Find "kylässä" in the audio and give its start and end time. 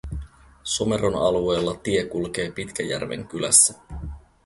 3.27-3.73